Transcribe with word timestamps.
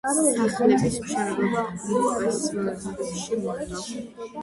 სახლების 0.53 0.95
მშენებლობა 1.03 1.65
უმოკლეს 1.75 2.43
ვადებში 2.59 3.43
მოხდა. 3.47 3.89